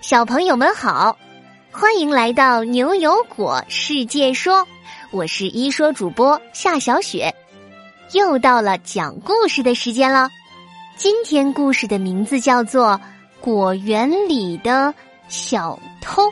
[0.00, 1.18] 小朋友们好，
[1.70, 4.66] 欢迎来到牛油果世界说，
[5.10, 7.34] 我是一说主播夏小雪，
[8.14, 10.30] 又到了讲故事的时间了。
[10.96, 12.92] 今天故事的名字叫做
[13.42, 14.94] 《果园里的
[15.28, 16.22] 小偷》。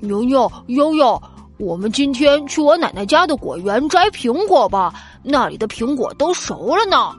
[0.00, 1.22] 牛牛、悠悠，
[1.58, 4.92] 我们今天去我奶奶家的果园摘苹果吧，
[5.22, 7.14] 那里的苹果都熟了呢。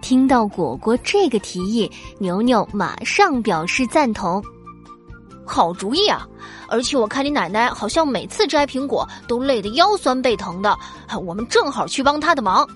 [0.00, 4.42] 听到果果这个提议，牛牛马上表示赞同。
[5.44, 6.28] 好主意啊！
[6.68, 10.76] 而且我看你奶奶好像每次摘苹果都累得腰酸背疼的，
[11.22, 12.68] 我们正好去帮她的忙。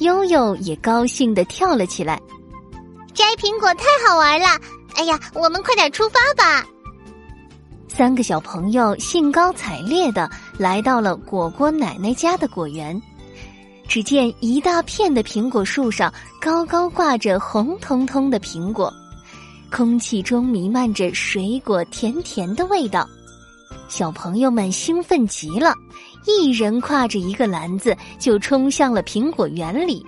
[0.00, 2.20] 悠悠也高兴的跳了起来。
[3.14, 4.46] 摘苹果太好玩了！
[4.96, 6.66] 哎呀，我们快点出发吧！
[7.86, 13.00] 三个小朋友兴高采烈的来到了果果奶奶家的果园。
[13.92, 16.10] 只见一大片的苹果树上
[16.40, 18.90] 高高挂着红彤彤的苹果，
[19.70, 23.06] 空气中弥漫着水果甜甜的味道。
[23.90, 25.74] 小朋友们兴奋极了，
[26.26, 30.02] 一人挎着一个篮子就冲向了苹果园里。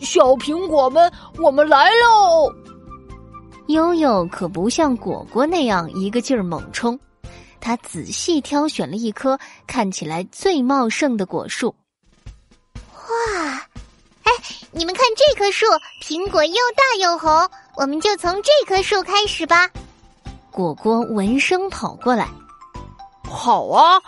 [0.00, 2.52] 小苹果们，我们来喽！
[3.68, 6.98] 悠悠可不像果果那样一个劲儿猛冲，
[7.60, 11.72] 他仔细挑选了一棵看起来最茂盛的果树。
[14.74, 15.66] 你们看这棵树，
[16.00, 17.30] 苹果又大又红，
[17.76, 19.68] 我们就从这棵树开始吧。
[20.50, 22.26] 果果闻声跑过来，
[23.28, 24.00] 好啊。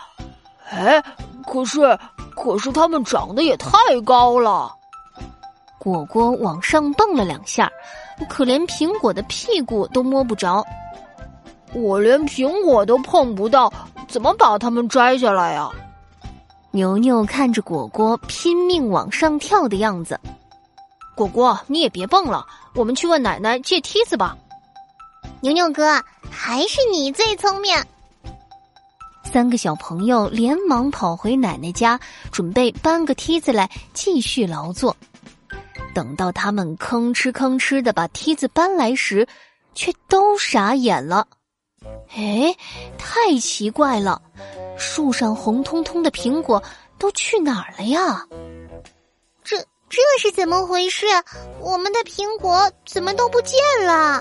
[0.71, 1.03] 哎，
[1.47, 1.99] 可是，
[2.35, 3.69] 可是它们长得也太
[4.07, 4.75] 高了。
[5.79, 7.71] 果果往上蹦了两下，
[8.27, 10.65] 可连苹果的屁股都摸不着。
[11.75, 13.71] 我连苹果都碰不到，
[14.09, 15.71] 怎么把它们摘下来呀？
[16.71, 20.19] 牛牛看着果果拼命往上跳的样子，
[21.15, 24.37] 果果你也别蹦了，我们去问奶奶借梯子吧。
[25.41, 27.75] 牛牛哥，还是你最聪明。
[29.25, 31.99] 三个小朋友连忙跑回奶奶家，
[32.31, 34.97] 准备搬个梯子来继续劳作。
[35.95, 39.27] 等到他们吭哧吭哧的把梯子搬来时，
[39.75, 41.27] 却都傻眼了。
[42.17, 42.55] 哎，
[42.99, 44.21] 太奇怪了！
[44.77, 46.63] 树上红彤彤的苹果
[46.99, 48.27] 都去哪儿了呀？
[49.43, 49.57] 这
[49.95, 51.07] 这是怎么回事？
[51.61, 54.21] 我们的苹果怎么都不见了？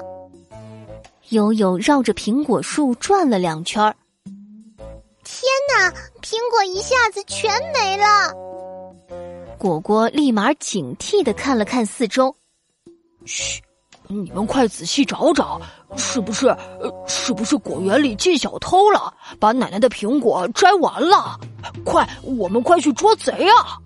[1.30, 3.96] 悠悠绕着苹果树转了两圈儿。
[5.24, 5.90] 天哪！
[6.22, 8.32] 苹果一下子全没了。
[9.58, 12.36] 果果立马警惕的看了看四周。
[13.26, 13.60] 嘘，
[14.08, 15.60] 你们快仔细找找。
[15.98, 16.56] 是不是？
[17.08, 21.40] 是不是果园里进小偷了，把奶奶的苹果摘完了？
[21.84, 23.78] 快，我们快去捉贼啊！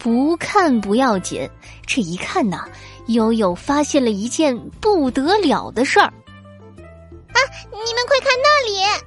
[0.00, 1.48] 不看不要紧，
[1.86, 2.64] 这一看呐，
[3.08, 6.06] 悠悠发现了一件不得了的事儿。
[6.06, 7.38] 啊！
[7.70, 9.02] 你们快看那里！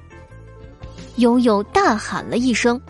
[1.16, 2.80] 悠悠大喊了一声：“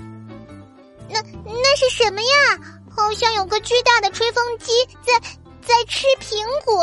[1.09, 2.61] 那那是什么呀？
[2.95, 4.71] 好像有个巨大的吹风机
[5.03, 5.19] 在
[5.63, 6.83] 在吃苹果。”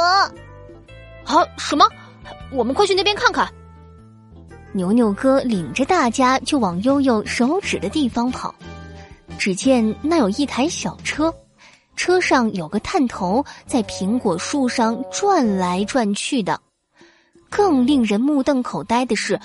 [1.23, 1.45] 啊！
[1.57, 1.87] 什么？
[2.51, 3.47] 我们快去那边看看。
[4.73, 8.53] 牛牛哥领着大家就往悠悠手指的地方跑。
[9.41, 11.33] 只见那有一台小车，
[11.95, 16.61] 车上有个探头在苹果树上转来转去的。
[17.49, 19.39] 更令人目瞪口呆的是，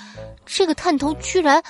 [0.45, 1.63] 这个探头居然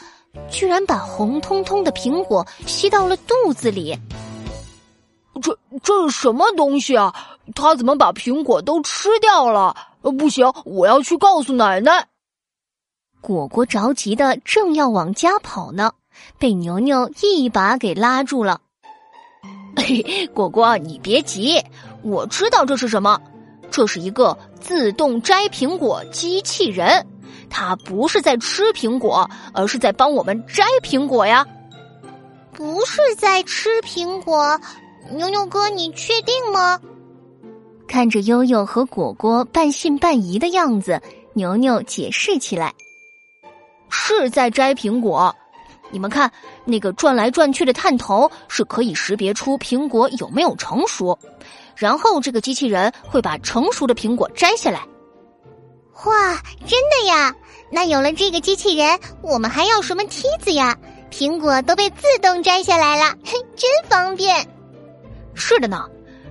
[0.49, 3.97] 居然把红彤彤的苹果吸到了肚子里。
[5.41, 7.16] 这这是什么东西啊？
[7.55, 9.73] 他怎么把苹果都吃掉了？
[10.01, 12.05] 不行，我要去告诉奶奶。
[13.21, 15.93] 果果着急的正要往家跑呢，
[16.38, 18.61] 被牛牛一把给拉住了。
[20.33, 21.63] 果果，你别急，
[22.01, 23.22] 我知道这是什么，
[23.69, 27.05] 这是一个自动摘苹果机器人，
[27.50, 31.45] 它不是在吃苹果，而是在帮我们摘苹果呀。
[32.53, 34.59] 不是在吃苹果，
[35.13, 36.79] 牛牛哥，你确定吗？
[37.87, 40.99] 看着悠悠和果果半信半疑的样子，
[41.34, 42.73] 牛牛解释起来
[43.90, 45.34] ：“是在摘苹果。
[45.89, 46.31] 你们看，
[46.66, 51.17] 那个转来转去的探头是可以识别出苹果有没有成熟，
[51.75, 54.81] 然后这个机器人会把成熟的苹果摘下来。”
[56.05, 57.34] 哇，真的呀！
[57.72, 60.78] 那有了这个机器人，我们还要什么梯子呀？
[61.09, 63.16] 苹果都被自动摘下来了，
[63.55, 64.47] 真方便。
[65.33, 65.85] 是的呢。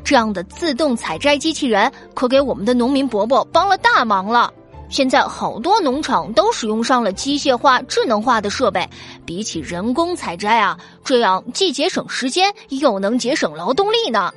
[0.05, 4.53] 这样的自动采摘机器人可给我们的农民伯伯帮了大忙了。
[4.89, 8.89] 现在好多农场都使用上了机械化、智能化的设备，
[9.25, 14.33] 比起人工采摘啊，这样既节省时间又能节省劳动力呢。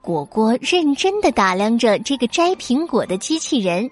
[0.00, 3.90] 果果认真的打量着这个摘苹果的机器人。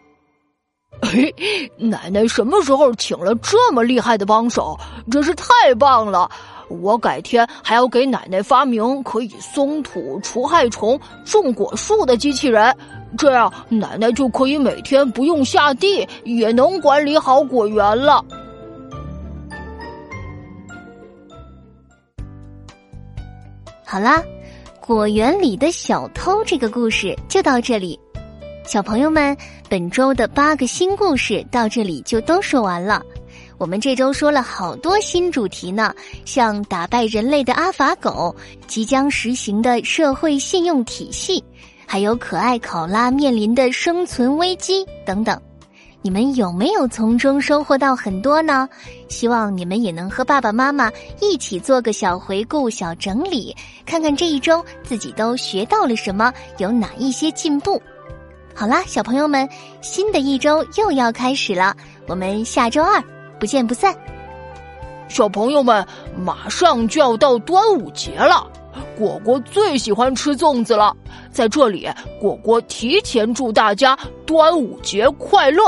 [1.03, 1.35] 嘿，
[1.77, 4.79] 奶奶什么时候请了这么厉害的帮手？
[5.11, 6.31] 真是太棒了！
[6.69, 12.75] 我改天还要给奶奶发明可以松土、除害虫、种果树的机器人，
[13.17, 18.25] 这样奶奶就可以每天不用下地，也能管理好果园了。
[23.85, 24.23] 好啦，
[24.81, 27.99] 果园里的小偷这个故事就到这里。
[28.67, 29.35] 小朋友们，
[29.69, 33.01] 本周的八个新故事到这里就都说完了。
[33.59, 35.95] 我们这周说了好多新主题呢，
[36.25, 38.35] 像打败人类的阿法狗、
[38.67, 41.43] 即将实行的社会信用体系，
[41.87, 45.41] 还有可爱考拉面临的生存危机等等。
[46.03, 48.69] 你们有没有从中收获到很多呢？
[49.09, 50.91] 希望你们也能和爸爸妈妈
[51.21, 57.83] 一起做个小回顾、小整理，看看这一周自己都学到了什么，有哪一些进步。
[58.55, 59.49] 好啦，小朋友们，
[59.81, 63.03] 新的一周又要开始了，我们下周二
[63.41, 63.93] 不见不散。
[65.09, 65.85] 小朋友们，
[66.17, 68.49] 马上就要到端午节了，
[68.97, 70.95] 果果最喜欢吃粽子了。
[71.31, 71.89] 在这里，
[72.21, 75.65] 果果提前祝大家端午节快乐。